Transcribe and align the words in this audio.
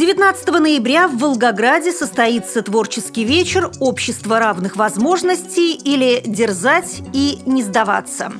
19 0.00 0.48
ноября 0.60 1.08
в 1.08 1.18
Волгограде 1.18 1.92
состоится 1.92 2.62
творческий 2.62 3.22
вечер 3.22 3.70
«Общество 3.80 4.38
равных 4.38 4.76
возможностей» 4.76 5.74
или 5.74 6.22
«Дерзать 6.24 7.02
и 7.12 7.40
не 7.44 7.62
сдаваться». 7.62 8.32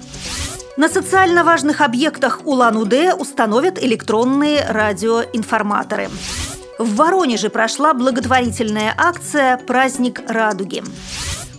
На 0.78 0.88
социально 0.88 1.44
важных 1.44 1.82
объектах 1.82 2.40
Улан-Удэ 2.46 3.12
установят 3.12 3.78
электронные 3.78 4.64
радиоинформаторы. 4.71 6.08
В 6.78 6.94
Воронеже 6.94 7.50
прошла 7.50 7.92
благотворительная 7.92 8.95
акция 8.96 9.58
«Праздник 9.58 10.22
радуги». 10.28 10.82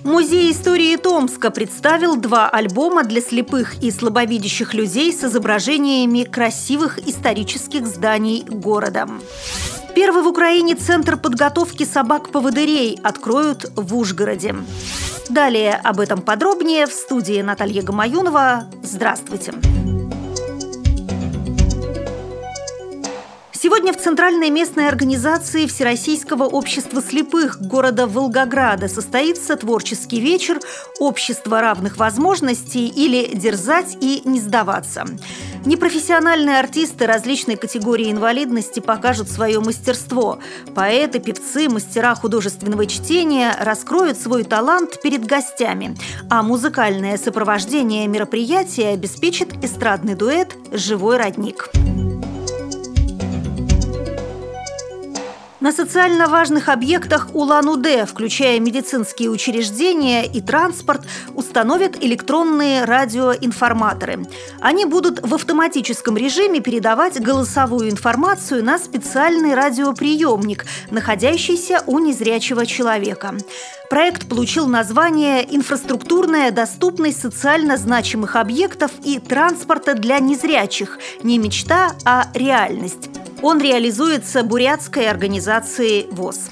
Музей 0.04 0.52
истории 0.52 0.96
Томска 0.96 1.52
представил 1.52 2.16
два 2.16 2.50
альбома 2.50 3.04
для 3.04 3.22
слепых 3.22 3.84
и 3.84 3.92
слабовидящих 3.92 4.74
людей 4.74 5.14
с 5.14 5.24
изображениями 5.24 6.24
красивых 6.24 6.98
исторических 7.08 7.86
зданий 7.86 8.44
города. 8.48 9.08
Первый 9.96 10.24
в 10.24 10.28
Украине 10.28 10.76
центр 10.76 11.18
подготовки 11.18 11.84
собак-поводырей 11.84 12.98
откроют 13.04 13.72
в 13.76 13.96
Ужгороде. 13.96 14.56
Далее 15.30 15.80
об 15.84 16.00
этом 16.00 16.22
подробнее 16.22 16.88
в 16.88 16.92
студии 16.92 17.42
Наталья 17.42 17.82
Гамаюнова. 17.82 18.68
Здравствуйте! 18.84 19.54
Сегодня 23.62 23.94
в 23.94 23.98
Центральной 23.98 24.50
местной 24.50 24.88
организации 24.88 25.68
Всероссийского 25.68 26.46
общества 26.46 27.00
слепых 27.00 27.62
города 27.62 28.08
Волгограда 28.08 28.88
состоится 28.88 29.56
творческий 29.56 30.20
вечер 30.20 30.60
«Общество 31.00 31.62
равных 31.62 31.98
возможностей» 31.98 32.88
или 32.88 33.36
«Дерзать 33.36 33.98
и 34.02 34.24
не 34.26 34.40
сдаваться». 34.40 35.06
Непрофессиональные 35.64 36.58
артисты 36.58 37.06
различной 37.06 37.56
категории 37.56 38.12
инвалидности 38.12 38.80
покажут 38.80 39.30
свое 39.30 39.60
мастерство. 39.60 40.40
Поэты, 40.74 41.20
певцы, 41.20 41.70
мастера 41.70 42.16
художественного 42.16 42.88
чтения 42.88 43.56
раскроют 43.60 44.20
свой 44.20 44.44
талант 44.44 45.00
перед 45.04 45.24
гостями. 45.24 45.96
А 46.32 46.42
музыкальное 46.42 47.16
сопровождение 47.16 48.08
мероприятия 48.08 48.88
обеспечит 48.88 49.64
эстрадный 49.64 50.16
дуэт 50.16 50.58
«Живой 50.72 51.18
родник». 51.18 51.70
На 55.62 55.72
социально 55.72 56.28
важных 56.28 56.70
объектах 56.70 57.36
Улан-Удэ, 57.36 58.08
включая 58.08 58.60
медицинские 58.60 59.30
учреждения 59.30 60.26
и 60.26 60.42
транспорт, 60.42 61.06
установят 61.36 62.04
электронные 62.04 62.84
радиоинформаторы. 62.84 64.26
Они 64.60 64.86
будут 64.86 65.20
в 65.22 65.36
автоматическом 65.36 66.18
режиме 66.18 66.62
передавать 66.62 67.22
голосовую 67.22 67.92
информацию 67.92 68.64
на 68.64 68.80
специальный 68.80 69.54
радиоприемник, 69.54 70.66
находящийся 70.90 71.84
у 71.86 72.00
незрячего 72.00 72.66
человека. 72.66 73.36
Проект 73.88 74.28
получил 74.28 74.66
название 74.66 75.46
«Инфраструктурная 75.56 76.50
доступность 76.50 77.22
социально 77.22 77.78
значимых 77.78 78.36
объектов 78.36 78.90
и 79.04 79.20
транспорта 79.20 79.94
для 79.94 80.18
незрячих. 80.18 80.98
Не 81.22 81.38
мечта, 81.38 81.92
а 82.04 82.30
реальность». 82.34 83.21
Он 83.42 83.60
реализуется 83.60 84.44
бурятской 84.44 85.10
организацией 85.10 86.08
ВОЗ. 86.12 86.50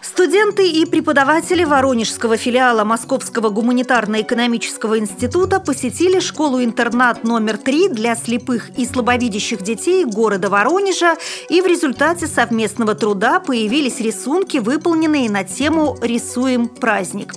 Студенты 0.00 0.70
и 0.70 0.86
преподаватели 0.86 1.64
Воронежского 1.64 2.36
филиала 2.36 2.84
Московского 2.84 3.48
гуманитарно-экономического 3.48 4.98
института 5.00 5.58
посетили 5.58 6.20
школу-интернат 6.20 7.24
номер 7.24 7.58
3 7.58 7.88
для 7.88 8.14
слепых 8.14 8.70
и 8.78 8.86
слабовидящих 8.86 9.62
детей 9.62 10.04
города 10.04 10.48
Воронежа, 10.48 11.16
и 11.48 11.60
в 11.60 11.66
результате 11.66 12.28
совместного 12.28 12.94
труда 12.94 13.40
появились 13.40 13.98
рисунки, 13.98 14.58
выполненные 14.58 15.28
на 15.28 15.42
тему 15.42 15.98
«Рисуем 16.00 16.68
праздник». 16.68 17.34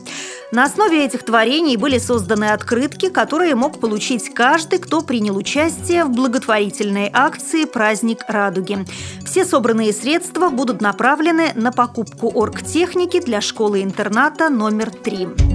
На 0.56 0.64
основе 0.64 1.04
этих 1.04 1.24
творений 1.24 1.76
были 1.76 1.98
созданы 1.98 2.46
открытки, 2.46 3.10
которые 3.10 3.56
мог 3.56 3.82
получить 3.82 4.34
каждый, 4.34 4.80
кто 4.80 5.02
принял 5.02 5.36
участие 5.36 6.06
в 6.06 6.12
благотворительной 6.12 7.10
акции 7.12 7.66
«Праздник 7.66 8.24
радуги». 8.30 8.86
Все 9.26 9.44
собранные 9.44 9.92
средства 9.92 10.48
будут 10.48 10.80
направлены 10.80 11.52
на 11.56 11.74
покупку 11.74 12.32
оргтехники 12.34 13.20
для 13.20 13.42
школы-интерната 13.42 14.48
номер 14.48 14.92
3. 14.92 15.55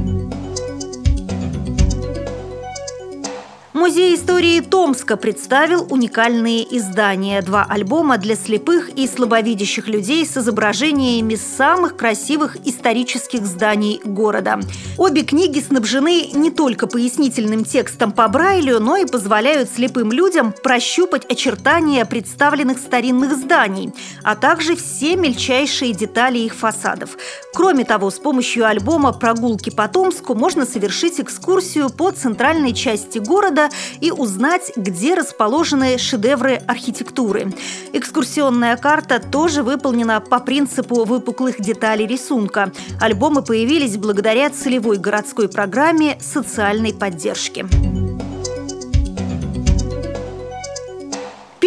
Музей 3.80 4.14
истории 4.14 4.60
Томска 4.60 5.16
представил 5.16 5.86
уникальные 5.88 6.76
издания. 6.76 7.41
Два 7.41 7.64
альбома 7.66 8.18
для 8.18 8.36
слепых 8.36 8.91
и 8.91 9.06
слабовидящих 9.06 9.88
людей 9.88 10.26
с 10.26 10.36
изображениями 10.36 11.34
самых 11.34 11.96
красивых 11.96 12.58
исторических 12.66 13.46
зданий 13.46 13.98
города. 14.04 14.60
Обе 14.98 15.22
книги 15.22 15.60
снабжены 15.60 16.26
не 16.34 16.50
только 16.50 16.86
пояснительным 16.86 17.64
текстом 17.64 18.12
по 18.12 18.28
Брайлю, 18.28 18.80
но 18.80 18.98
и 18.98 19.06
позволяют 19.06 19.70
слепым 19.70 20.12
людям 20.12 20.52
прощупать 20.62 21.24
очертания 21.24 22.04
представленных 22.04 22.76
старинных 22.76 23.34
зданий, 23.34 23.94
а 24.22 24.36
также 24.36 24.76
все 24.76 25.16
мельчайшие 25.16 25.94
детали 25.94 26.36
их 26.36 26.54
фасадов. 26.54 27.16
Кроме 27.54 27.86
того, 27.86 28.10
с 28.10 28.18
помощью 28.18 28.66
альбома 28.66 29.14
«Прогулки 29.14 29.70
по 29.70 29.88
Томску» 29.88 30.34
можно 30.34 30.66
совершить 30.66 31.18
экскурсию 31.18 31.88
по 31.88 32.10
центральной 32.10 32.74
части 32.74 33.16
города 33.16 33.69
и 34.00 34.10
узнать, 34.10 34.72
где 34.76 35.14
расположены 35.14 35.98
шедевры 35.98 36.62
архитектуры. 36.66 37.53
Экскурсионная 37.92 38.76
карта 38.76 39.20
тоже 39.20 39.62
выполнена 39.62 40.20
по 40.20 40.41
принципу 40.41 41.04
выпуклых 41.04 41.60
деталей 41.60 42.06
рисунка. 42.06 42.72
Альбомы 43.00 43.42
появились 43.42 43.97
благодаря 43.97 44.50
целевой 44.50 44.98
городской 44.98 45.48
программе 45.48 46.19
социальной 46.20 46.94
поддержки. 46.94 47.66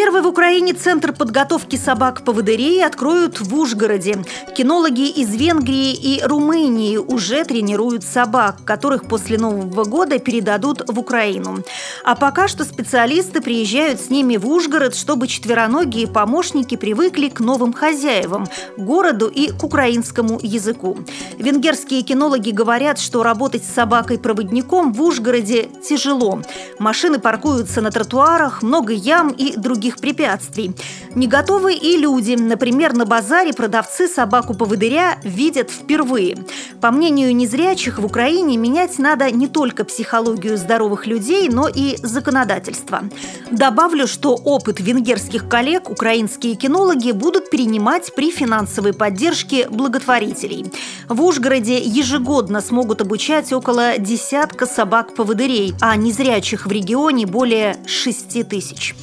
Первый 0.04 0.22
в 0.22 0.28
Украине 0.28 0.74
центр 0.74 1.14
подготовки 1.14 1.78
собак-поводырей 1.78 2.86
откроют 2.86 3.40
в 3.40 3.56
Ужгороде. 3.56 4.26
Кинологи 4.54 5.08
из 5.08 5.34
Венгрии 5.34 5.94
и 5.94 6.22
Румынии 6.22 6.98
уже 6.98 7.46
тренируют 7.46 8.04
собак, 8.04 8.58
которых 8.66 9.08
после 9.08 9.38
Нового 9.38 9.86
года 9.86 10.20
передадут 10.20 10.84
в 10.90 11.00
Украину. 11.00 11.60
А 12.04 12.16
пока 12.16 12.50
что 12.50 12.66
специалисты 12.66 13.40
приезжают 13.40 14.02
с 14.02 14.10
ними 14.10 14.36
в 14.36 14.46
Ужгород, 14.46 14.94
чтобы 14.94 15.30
четвероногие 15.30 16.08
помощники 16.08 16.76
привыкли 16.76 17.30
к 17.30 17.40
новым 17.40 17.72
хозяевам, 17.72 18.50
городу 18.76 19.28
и 19.28 19.52
к 19.54 19.64
украинскому 19.64 20.38
языку. 20.44 20.98
Венгерские 21.38 22.02
кинологи 22.02 22.50
говорят, 22.50 23.00
что 23.00 23.24
работать 23.24 23.64
с 23.64 23.74
собакой-проводником 23.74 24.92
в 24.92 25.02
Ужгороде 25.02 25.70
тяжело. 25.88 26.42
Машины 26.78 27.20
паркуются 27.20 27.80
на 27.80 27.90
тротуарах, 27.90 28.64
много 28.64 28.92
ям 28.92 29.30
и 29.30 29.56
других 29.56 29.93
других 29.94 29.98
препятствий. 29.98 30.72
Не 31.16 31.28
готовы 31.28 31.76
и 31.76 31.98
люди. 31.98 32.36
Например, 32.36 32.94
на 32.94 33.06
базаре 33.06 33.54
продавцы 33.54 34.08
собаку-поводыря 34.08 35.20
видят 35.24 35.70
впервые. 35.70 36.38
По 36.82 36.92
мнению 36.92 37.36
незрячих, 37.36 38.00
в 38.00 38.06
Украине 38.06 38.58
менять 38.58 39.00
надо 39.00 39.32
не 39.32 39.48
только 39.48 39.84
психологию 39.84 40.58
здоровых 40.58 41.08
людей, 41.08 41.50
но 41.50 41.68
и 41.68 41.98
законодательство. 42.02 43.04
Добавлю, 43.52 44.08
что 44.08 44.36
опыт 44.36 44.80
венгерских 44.80 45.48
коллег 45.48 45.90
украинские 45.90 46.56
кинологи 46.56 47.12
будут 47.12 47.50
перенимать 47.50 48.14
при 48.16 48.32
финансовой 48.32 48.94
поддержке 48.94 49.68
благотворителей. 49.70 50.66
В 51.10 51.22
Ужгороде 51.22 51.78
ежегодно 51.78 52.62
смогут 52.62 53.02
обучать 53.02 53.54
около 53.54 53.98
десятка 53.98 54.66
собак-поводырей, 54.66 55.74
а 55.80 55.96
незрячих 55.96 56.66
в 56.66 56.72
регионе 56.72 57.26
более 57.26 57.78
6 57.86 58.48
тысяч. 58.48 58.96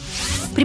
При 0.54 0.64